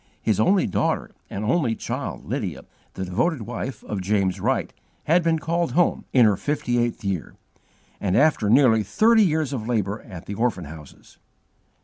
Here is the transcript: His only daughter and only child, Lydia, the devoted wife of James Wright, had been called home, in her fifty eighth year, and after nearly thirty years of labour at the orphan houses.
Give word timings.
His 0.19 0.39
only 0.39 0.65
daughter 0.65 1.11
and 1.29 1.45
only 1.45 1.75
child, 1.75 2.25
Lydia, 2.25 2.65
the 2.95 3.05
devoted 3.05 3.43
wife 3.43 3.83
of 3.83 4.01
James 4.01 4.39
Wright, 4.39 4.73
had 5.03 5.21
been 5.21 5.37
called 5.37 5.73
home, 5.73 6.05
in 6.11 6.25
her 6.25 6.37
fifty 6.37 6.79
eighth 6.79 7.03
year, 7.03 7.35
and 7.99 8.17
after 8.17 8.49
nearly 8.49 8.81
thirty 8.81 9.23
years 9.23 9.53
of 9.53 9.67
labour 9.67 10.01
at 10.01 10.25
the 10.25 10.33
orphan 10.33 10.65
houses. 10.65 11.19